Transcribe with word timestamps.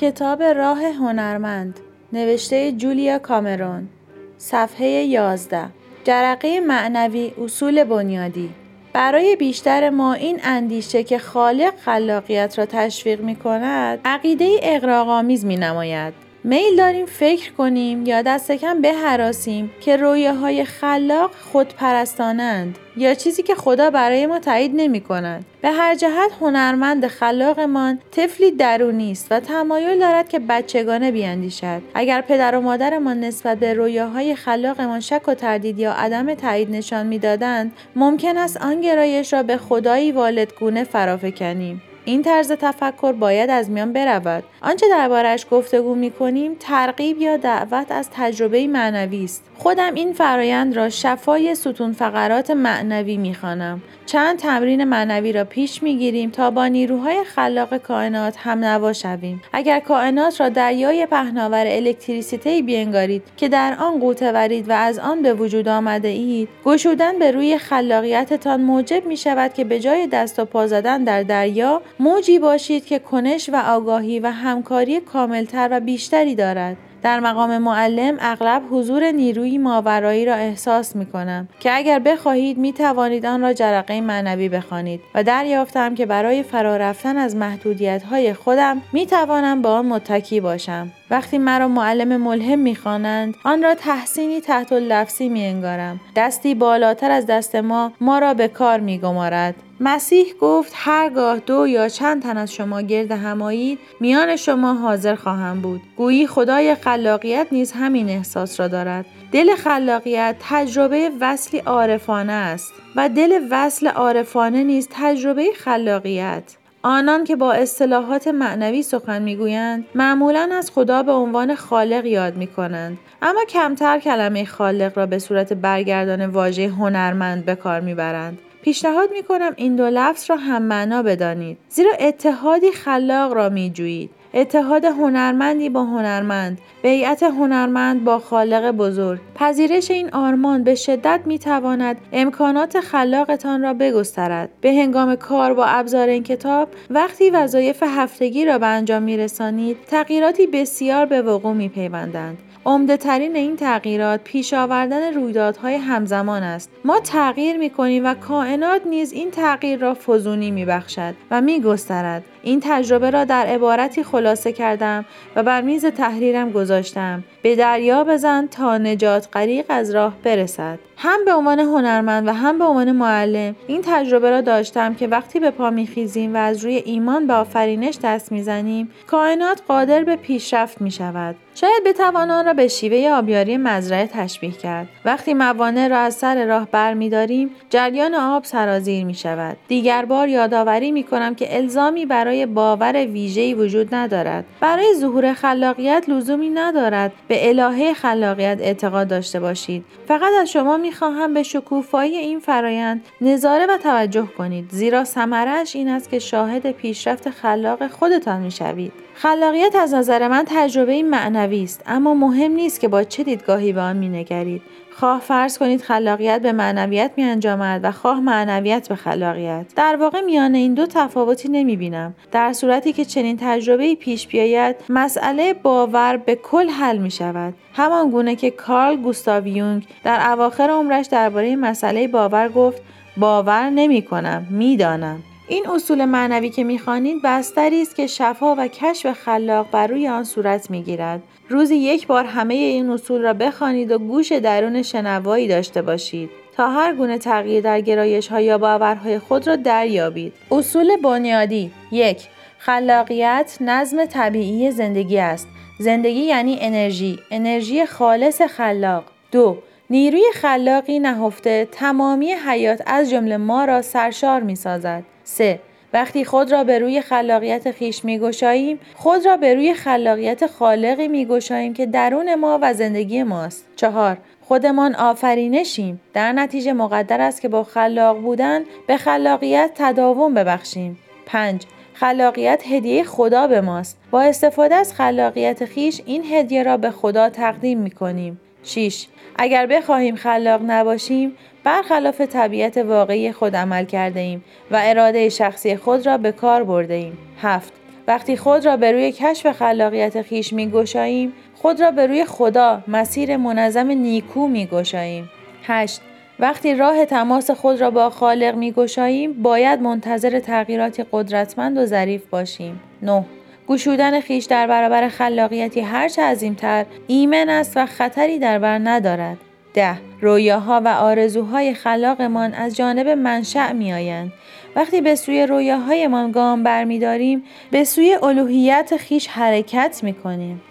کتاب 0.00 0.42
راه 0.42 0.84
هنرمند 0.84 1.80
نوشته 2.12 2.72
جولیا 2.72 3.18
کامرون 3.18 3.88
صفحه 4.36 4.86
11 4.86 5.66
جرقه 6.04 6.60
معنوی 6.60 7.32
اصول 7.44 7.84
بنیادی. 7.84 8.50
برای 8.92 9.36
بیشتر 9.36 9.90
ما 9.90 10.14
این 10.14 10.40
اندیشه 10.44 11.02
که 11.02 11.18
خالق 11.18 11.76
خلاقیت 11.76 12.58
را 12.58 12.66
تشویق 12.66 13.20
می 13.20 13.36
کند 13.36 14.00
عقیده 14.04 14.58
اقراغامیز 14.62 15.44
می 15.44 15.56
نماید 15.56 16.27
میل 16.44 16.76
داریم 16.76 17.06
فکر 17.06 17.52
کنیم 17.52 18.06
یا 18.06 18.22
دست 18.22 18.52
کم 18.52 18.80
بهراسیم 18.80 19.70
که 19.80 19.96
رویاهای 19.96 20.64
خلاق 20.64 21.30
خودپرستانند 21.52 22.78
یا 22.96 23.14
چیزی 23.14 23.42
که 23.42 23.54
خدا 23.54 23.90
برای 23.90 24.26
ما 24.26 24.38
تایید 24.38 24.72
نمی 24.74 25.00
کند. 25.00 25.44
به 25.60 25.70
هر 25.70 25.94
جهت 25.94 26.30
هنرمند 26.40 27.06
خلاقمان 27.06 27.98
طفلی 28.10 28.50
درونی 28.50 29.12
است 29.12 29.26
و 29.30 29.40
تمایل 29.40 29.98
دارد 29.98 30.28
که 30.28 30.38
بچگانه 30.38 31.12
بیاندیشد 31.12 31.82
اگر 31.94 32.20
پدر 32.20 32.56
و 32.56 32.60
مادرمان 32.60 33.20
نسبت 33.20 33.58
به 33.58 33.74
رویاهای 33.74 34.34
خلاقمان 34.34 35.00
شک 35.00 35.28
و 35.28 35.34
تردید 35.34 35.78
یا 35.78 35.92
عدم 35.92 36.34
تایید 36.34 36.70
نشان 36.70 37.06
می‌دادند 37.06 37.72
ممکن 37.96 38.38
است 38.38 38.56
آن 38.56 38.80
گرایش 38.80 39.32
را 39.32 39.42
به 39.42 39.56
خدایی 39.56 40.12
والدگونه 40.12 40.84
فرافکنیم 40.84 41.82
این 42.08 42.22
طرز 42.22 42.52
تفکر 42.52 43.12
باید 43.12 43.50
از 43.50 43.70
میان 43.70 43.92
برود. 43.92 44.44
آنچه 44.62 44.86
دربارهش 44.88 45.46
گفتگو 45.50 45.94
می 45.94 46.10
کنیم 46.10 46.54
ترغیب 46.60 47.18
یا 47.18 47.36
دعوت 47.36 47.92
از 47.92 48.08
تجربه 48.12 48.66
معنوی 48.66 49.24
است. 49.24 49.47
خودم 49.58 49.94
این 49.94 50.12
فرایند 50.12 50.76
را 50.76 50.88
شفای 50.88 51.54
ستون 51.54 51.92
فقرات 51.92 52.50
معنوی 52.50 53.16
می‌خوانم. 53.16 53.82
چند 54.06 54.38
تمرین 54.38 54.84
معنوی 54.84 55.32
را 55.32 55.44
پیش 55.44 55.82
می‌گیریم 55.82 56.30
تا 56.30 56.50
با 56.50 56.66
نیروهای 56.66 57.24
خلاق 57.24 57.76
کائنات 57.76 58.36
هم 58.38 58.64
نوا 58.64 58.92
شویم. 58.92 59.42
اگر 59.52 59.80
کائنات 59.80 60.40
را 60.40 60.48
دریای 60.48 61.06
پهناور 61.06 61.64
الکتریسیته 61.66 62.62
بینگارید 62.62 63.22
که 63.36 63.48
در 63.48 63.76
آن 63.80 64.00
قوطه 64.00 64.32
ورید 64.32 64.68
و 64.68 64.72
از 64.72 64.98
آن 64.98 65.22
به 65.22 65.34
وجود 65.34 65.68
آمده 65.68 66.08
اید 66.08 66.48
گشودن 66.64 67.18
به 67.18 67.30
روی 67.30 67.58
خلاقیتتان 67.58 68.60
موجب 68.60 69.06
می 69.06 69.16
شود 69.16 69.54
که 69.54 69.64
به 69.64 69.80
جای 69.80 70.06
دست 70.06 70.38
و 70.38 70.44
پا 70.44 70.66
زدن 70.66 71.04
در 71.04 71.22
دریا 71.22 71.82
موجی 72.00 72.38
باشید 72.38 72.86
که 72.86 72.98
کنش 72.98 73.50
و 73.52 73.56
آگاهی 73.56 74.20
و 74.20 74.30
همکاری 74.30 75.00
کاملتر 75.00 75.68
و 75.70 75.80
بیشتری 75.80 76.34
دارد. 76.34 76.76
در 77.02 77.20
مقام 77.20 77.58
معلم 77.58 78.16
اغلب 78.20 78.62
حضور 78.70 79.10
نیروی 79.10 79.58
ماورایی 79.58 80.24
را 80.24 80.34
احساس 80.34 80.96
می 80.96 81.06
کنم 81.06 81.48
که 81.60 81.76
اگر 81.76 81.98
بخواهید 81.98 82.58
می 82.58 82.72
توانید 82.72 83.26
آن 83.26 83.42
را 83.42 83.52
جرقه 83.52 84.00
معنوی 84.00 84.48
بخوانید 84.48 85.00
و 85.14 85.22
دریافتم 85.22 85.94
که 85.94 86.06
برای 86.06 86.42
فرا 86.42 86.76
رفتن 86.76 87.16
از 87.16 87.36
محدودیت 87.36 88.02
های 88.02 88.34
خودم 88.34 88.82
می 88.92 89.06
توانم 89.06 89.62
با 89.62 89.74
آن 89.78 89.86
متکی 89.86 90.40
باشم 90.40 90.92
وقتی 91.10 91.38
مرا 91.38 91.68
معلم 91.68 92.16
ملهم 92.16 92.58
می‌خوانند 92.58 93.34
آن 93.44 93.62
را 93.62 93.74
تحسینی 93.74 94.40
تحت 94.40 94.72
لفظی 94.72 95.28
می 95.28 95.44
انگارم. 95.44 96.00
دستی 96.16 96.54
بالاتر 96.54 97.10
از 97.10 97.26
دست 97.26 97.56
ما 97.56 97.92
ما 98.00 98.18
را 98.18 98.34
به 98.34 98.48
کار 98.48 98.80
می 98.80 98.98
گمارد. 98.98 99.54
مسیح 99.80 100.34
گفت 100.40 100.72
هرگاه 100.76 101.38
دو 101.38 101.66
یا 101.66 101.88
چند 101.88 102.22
تن 102.22 102.36
از 102.36 102.52
شما 102.52 102.80
گرد 102.80 103.10
همایید 103.10 103.78
میان 104.00 104.36
شما 104.36 104.74
حاضر 104.74 105.14
خواهم 105.14 105.60
بود. 105.60 105.80
گویی 105.96 106.26
خدای 106.26 106.74
خلاقیت 106.74 107.46
نیز 107.52 107.72
همین 107.72 108.08
احساس 108.08 108.60
را 108.60 108.68
دارد. 108.68 109.06
دل 109.32 109.54
خلاقیت 109.54 110.36
تجربه 110.40 111.10
وصلی 111.20 111.60
عارفانه 111.60 112.32
است 112.32 112.72
و 112.96 113.08
دل 113.08 113.40
وصل 113.50 113.88
عارفانه 113.88 114.64
نیز 114.64 114.88
تجربه 114.90 115.46
خلاقیت. 115.56 116.56
آنان 116.82 117.24
که 117.24 117.36
با 117.36 117.52
اصطلاحات 117.52 118.28
معنوی 118.28 118.82
سخن 118.82 119.22
می‌گویند 119.22 119.84
معمولا 119.94 120.48
از 120.52 120.70
خدا 120.70 121.02
به 121.02 121.12
عنوان 121.12 121.54
خالق 121.54 122.06
یاد 122.06 122.36
می 122.36 122.46
کنند 122.46 122.98
اما 123.22 123.44
کمتر 123.48 123.98
کلمه 123.98 124.44
خالق 124.44 124.98
را 124.98 125.06
به 125.06 125.18
صورت 125.18 125.52
برگردان 125.52 126.26
واژه 126.26 126.68
هنرمند 126.68 127.44
به 127.44 127.54
کار 127.54 127.80
می‌برند. 127.80 128.38
پیشنهاد 128.62 129.10
می 129.12 129.22
کنم 129.22 129.52
این 129.56 129.76
دو 129.76 129.86
لفظ 129.86 130.30
را 130.30 130.36
هم 130.36 130.62
معنا 130.62 131.02
بدانید 131.02 131.58
زیرا 131.68 131.92
اتحادی 132.00 132.72
خلاق 132.72 133.32
را 133.32 133.48
می 133.48 133.70
جویید. 133.70 134.10
اتحاد 134.34 134.84
هنرمندی 134.84 135.68
با 135.68 135.84
هنرمند 135.84 136.58
بیعت 136.82 137.22
هنرمند 137.22 138.04
با 138.04 138.18
خالق 138.18 138.70
بزرگ. 138.70 139.20
پذیرش 139.34 139.90
این 139.90 140.10
آرمان 140.10 140.64
به 140.64 140.74
شدت 140.74 141.20
می 141.26 141.38
تواند 141.38 141.96
امکانات 142.12 142.80
خلاقتان 142.80 143.62
را 143.62 143.74
بگسترد. 143.74 144.50
به 144.60 144.72
هنگام 144.72 145.16
کار 145.16 145.54
با 145.54 145.64
ابزار 145.64 146.08
این 146.08 146.22
کتاب 146.22 146.68
وقتی 146.90 147.30
وظایف 147.30 147.82
هفتگی 147.82 148.44
را 148.44 148.58
به 148.58 148.66
انجام 148.66 149.02
می 149.02 149.16
رسانید 149.16 149.76
تغییراتی 149.86 150.46
بسیار 150.46 151.06
به 151.06 151.22
وقوع 151.22 151.52
می 151.52 151.68
پیوندند 151.68 152.38
عمده 152.66 152.96
ترین 152.96 153.36
این 153.36 153.56
تغییرات 153.56 154.20
پیش 154.24 154.54
آوردن 154.54 155.14
رویدادهای 155.14 155.74
همزمان 155.74 156.42
است. 156.42 156.70
ما 156.84 157.00
تغییر 157.00 157.56
می 157.56 157.70
کنیم 157.70 158.06
و 158.06 158.14
کائنات 158.14 158.86
نیز 158.86 159.12
این 159.12 159.30
تغییر 159.30 159.78
را 159.78 159.94
فزونی 159.94 160.50
می 160.50 160.64
بخشد 160.64 161.14
و 161.30 161.40
می 161.40 161.60
گسترد 161.60 162.24
این 162.42 162.60
تجربه 162.62 163.10
را 163.10 163.24
در 163.24 163.46
عبارتی 163.46 164.04
خلاصه 164.18 164.52
کردم 164.52 165.04
و 165.36 165.42
بر 165.42 165.60
میز 165.60 165.86
تحریرم 165.86 166.52
گذاشتم. 166.52 167.24
به 167.48 167.56
دریا 167.56 168.04
بزن 168.04 168.46
تا 168.46 168.78
نجات 168.78 169.28
غریق 169.32 169.66
از 169.68 169.94
راه 169.94 170.14
برسد. 170.24 170.78
هم 170.96 171.24
به 171.24 171.32
عنوان 171.32 171.60
هنرمند 171.60 172.28
و 172.28 172.32
هم 172.32 172.58
به 172.58 172.64
عنوان 172.64 172.92
معلم 172.92 173.56
این 173.66 173.82
تجربه 173.84 174.30
را 174.30 174.40
داشتم 174.40 174.94
که 174.94 175.06
وقتی 175.06 175.40
به 175.40 175.50
پا 175.50 175.70
میخیزیم 175.70 176.34
و 176.34 176.36
از 176.36 176.64
روی 176.64 176.74
ایمان 176.74 177.26
به 177.26 177.32
آفرینش 177.32 177.98
دست 178.02 178.32
می‌زنیم 178.32 178.90
کائنات 179.06 179.62
قادر 179.68 180.04
به 180.04 180.16
پیشرفت 180.16 180.80
می 180.80 180.90
شود 180.90 181.36
شاید 181.54 181.84
بتوان 181.86 182.30
آن 182.30 182.46
را 182.46 182.54
به 182.54 182.68
شیوه 182.68 183.10
آبیاری 183.10 183.56
مزرعه 183.56 184.06
تشبیه 184.06 184.50
کرد. 184.50 184.88
وقتی 185.04 185.34
موانع 185.34 185.88
را 185.88 185.98
از 185.98 186.14
سر 186.14 186.44
راه 186.44 186.68
برمیداریم 186.72 187.50
جریان 187.70 188.14
آب 188.14 188.44
سرازیر 188.44 189.04
می 189.04 189.14
شود 189.14 189.56
دیگر 189.68 190.04
بار 190.04 190.28
یادآوری 190.28 190.92
می 190.92 191.02
کنم 191.02 191.34
که 191.34 191.56
الزامی 191.56 192.06
برای 192.06 192.46
باور 192.46 193.06
ویژه‌ای 193.06 193.54
وجود 193.54 193.94
ندارد. 193.94 194.44
برای 194.60 194.94
ظهور 194.94 195.32
خلاقیت 195.32 196.04
لزومی 196.08 196.50
ندارد. 196.50 197.12
به 197.28 197.37
الهه 197.40 197.94
خلاقیت 197.94 198.58
اعتقاد 198.60 199.08
داشته 199.08 199.40
باشید. 199.40 199.84
فقط 200.08 200.32
از 200.40 200.50
شما 200.50 200.76
می‌خواهم 200.76 201.34
به 201.34 201.42
شکوفایی 201.42 202.16
این 202.16 202.40
فرایند 202.40 203.04
نظاره 203.20 203.66
و 203.66 203.76
توجه 203.82 204.26
کنید. 204.38 204.68
زیرا 204.70 205.04
ثمرش 205.04 205.76
این 205.76 205.88
است 205.88 206.10
که 206.10 206.18
شاهد 206.18 206.70
پیشرفت 206.70 207.30
خلاق 207.30 207.88
خودتان 207.88 208.40
می‌شوید. 208.40 208.92
خلاقیت 209.14 209.74
از 209.76 209.94
نظر 209.94 210.28
من 210.28 210.44
تجربه 210.46 211.02
معنوی 211.02 211.64
است 211.64 211.82
اما 211.86 212.14
مهم 212.14 212.52
نیست 212.52 212.80
که 212.80 212.88
با 212.88 213.04
چه 213.04 213.22
دیدگاهی 213.22 213.72
به 213.72 213.80
آن 213.80 213.96
مینگرید. 213.96 214.62
خواه 214.98 215.20
فرض 215.20 215.58
کنید 215.58 215.82
خلاقیت 215.82 216.42
به 216.42 216.52
معنویت 216.52 217.10
می 217.16 217.24
انجامد 217.24 217.80
و 217.84 217.92
خواه 217.92 218.20
معنویت 218.20 218.88
به 218.88 218.94
خلاقیت. 218.94 219.66
در 219.76 219.96
واقع 220.00 220.20
میان 220.20 220.54
این 220.54 220.74
دو 220.74 220.86
تفاوتی 220.86 221.48
نمی 221.48 221.76
بینم 221.76 222.14
در 222.32 222.52
صورتی 222.52 222.92
که 222.92 223.04
چنین 223.04 223.36
تجربه 223.40 223.94
پیش 223.94 224.26
بیاید 224.26 224.76
مسئله 224.88 225.54
باور 225.54 226.16
به 226.16 226.34
کل 226.34 226.68
حل 226.68 226.98
می 226.98 227.10
شود 227.10 227.54
همان 227.74 228.10
گونه 228.10 228.36
که 228.36 228.50
کارل 228.50 228.96
گوستاو 228.96 229.46
یونگ 229.46 229.86
در 230.04 230.30
اواخر 230.30 230.70
عمرش 230.70 231.06
درباره 231.06 231.56
مسئله 231.56 232.08
باور 232.08 232.48
گفت 232.48 232.82
باور 233.16 233.70
نمی 233.70 234.02
کنم 234.02 234.46
می 234.50 234.76
دانم. 234.76 235.22
این 235.50 235.68
اصول 235.68 236.04
معنوی 236.04 236.50
که 236.50 236.64
می‌خوانید 236.64 237.22
بستری 237.24 237.82
است 237.82 237.96
که 237.96 238.06
شفا 238.06 238.54
و 238.58 238.68
کشف 238.68 239.12
خلاق 239.12 239.70
بر 239.70 239.86
روی 239.86 240.08
آن 240.08 240.24
صورت 240.24 240.70
می‌گیرد. 240.70 241.22
روزی 241.48 241.76
یک 241.76 242.06
بار 242.06 242.24
همه 242.24 242.54
این 242.54 242.90
اصول 242.90 243.22
را 243.22 243.32
بخوانید 243.32 243.92
و 243.92 243.98
گوش 243.98 244.32
درون 244.32 244.82
شنوایی 244.82 245.48
داشته 245.48 245.82
باشید 245.82 246.30
تا 246.56 246.70
هر 246.70 246.94
گونه 246.94 247.18
تغییر 247.18 247.62
در 247.62 247.80
گرایش 247.80 248.28
ها 248.28 248.40
یا 248.40 248.58
باورهای 248.58 249.18
خود 249.18 249.46
را 249.46 249.56
دریابید. 249.56 250.32
اصول 250.50 250.96
بنیادی 250.96 251.70
یک 251.92 252.22
خلاقیت 252.58 253.56
نظم 253.60 254.04
طبیعی 254.04 254.70
زندگی 254.70 255.18
است. 255.18 255.48
زندگی 255.78 256.20
یعنی 256.20 256.58
انرژی 256.60 257.18
انرژی 257.30 257.86
خالص 257.86 258.42
خلاق. 258.42 259.04
دو 259.32 259.58
نیروی 259.90 260.24
خلاقی 260.34 260.98
نهفته 260.98 261.68
تمامی 261.72 262.32
حیات 262.32 262.82
از 262.86 263.10
جمله 263.10 263.36
ما 263.36 263.64
را 263.64 263.82
سرشار 263.82 264.42
می 264.42 264.56
سازد 264.56 265.04
3. 265.28 265.60
وقتی 265.92 266.24
خود 266.24 266.52
را 266.52 266.64
به 266.64 266.78
روی 266.78 267.00
خلاقیت 267.00 267.70
خیش 267.70 268.04
می 268.04 268.18
گشاییم 268.18 268.80
خود 268.94 269.26
را 269.26 269.36
به 269.36 269.54
روی 269.54 269.74
خلاقیت 269.74 270.46
خالقی 270.46 271.08
می 271.08 271.26
گشاییم 271.26 271.74
که 271.74 271.86
درون 271.86 272.34
ما 272.34 272.58
و 272.62 272.74
زندگی 272.74 273.22
ماست. 273.22 273.66
4. 273.76 274.18
خودمان 274.40 274.94
آفرینشیم 274.94 276.00
در 276.14 276.32
نتیجه 276.32 276.72
مقدر 276.72 277.20
است 277.20 277.40
که 277.40 277.48
با 277.48 277.64
خلاق 277.64 278.18
بودن 278.18 278.62
به 278.86 278.96
خلاقیت 278.96 279.70
تداوم 279.74 280.34
ببخشیم 280.34 280.98
5. 281.26 281.62
خلاقیت 281.94 282.62
هدیه 282.66 283.04
خدا 283.04 283.46
به 283.46 283.60
ماست 283.60 283.98
با 284.10 284.22
استفاده 284.22 284.74
از 284.74 284.94
خلاقیت 284.94 285.64
خیش 285.64 286.02
این 286.06 286.24
هدیه 286.24 286.62
را 286.62 286.76
به 286.76 286.90
خدا 286.90 287.30
تقدیم 287.30 287.78
می 287.78 287.90
کنیم 287.90 288.40
6. 288.62 289.06
اگر 289.36 289.66
بخواهیم 289.66 290.16
خلاق 290.16 290.60
نباشیم 290.66 291.36
برخلاف 291.64 292.20
طبیعت 292.20 292.76
واقعی 292.76 293.32
خود 293.32 293.56
عمل 293.56 293.84
کرده 293.84 294.20
ایم 294.20 294.44
و 294.70 294.80
اراده 294.84 295.28
شخصی 295.28 295.76
خود 295.76 296.06
را 296.06 296.18
به 296.18 296.32
کار 296.32 296.64
برده 296.64 296.94
ایم. 296.94 297.18
7. 297.42 297.72
وقتی 298.08 298.36
خود 298.36 298.66
را 298.66 298.76
به 298.76 298.92
روی 298.92 299.12
کشف 299.12 299.52
خلاقیت 299.52 300.22
خیش 300.22 300.52
می 300.52 300.70
گشاییم 300.70 301.32
خود 301.54 301.80
را 301.80 301.90
به 301.90 302.06
روی 302.06 302.24
خدا 302.24 302.82
مسیر 302.88 303.36
منظم 303.36 303.86
نیکو 303.86 304.48
می 304.48 304.66
گشاییم 304.66 305.30
8. 305.62 306.00
وقتی 306.40 306.74
راه 306.74 307.04
تماس 307.04 307.50
خود 307.50 307.80
را 307.80 307.90
با 307.90 308.10
خالق 308.10 308.54
می 308.54 308.72
گشاییم 308.72 309.42
باید 309.42 309.80
منتظر 309.80 310.40
تغییراتی 310.40 311.04
قدرتمند 311.12 311.78
و 311.78 311.86
ظریف 311.86 312.26
باشیم 312.26 312.80
9. 313.02 313.24
گشودن 313.68 314.20
خیش 314.20 314.44
در 314.44 314.66
برابر 314.66 315.08
خلاقیتی 315.08 315.80
هرچه 315.80 316.22
عظیمتر 316.22 316.86
ایمن 317.06 317.48
است 317.48 317.72
و 317.76 317.86
خطری 317.86 318.38
در 318.38 318.58
بر 318.58 318.78
ندارد 318.78 319.36
ده 319.74 319.98
رویاها 320.20 320.82
و 320.84 320.88
آرزوهای 320.88 321.74
خلاقمان 321.74 322.54
از 322.54 322.76
جانب 322.76 323.08
منشأ 323.08 323.72
می 323.72 323.92
آیند. 323.92 324.32
وقتی 324.76 325.00
به 325.00 325.14
سوی 325.14 325.46
رویاهایمان 325.46 326.32
گام 326.32 326.62
برمیداریم 326.62 327.44
به 327.70 327.84
سوی 327.84 328.18
الوهیت 328.22 328.96
خیش 328.96 329.26
حرکت 329.26 330.00
می 330.02 330.14
کنیم. 330.14 330.62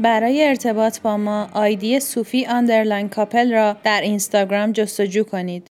برای 0.00 0.48
ارتباط 0.48 1.00
با 1.00 1.16
ما 1.16 1.48
آیدی 1.54 2.00
صوفی 2.00 2.46
underline 2.46 3.08
couple 3.08 3.52
را 3.52 3.76
در 3.84 4.00
اینستاگرام 4.00 4.72
جستجو 4.72 5.24
کنید. 5.24 5.66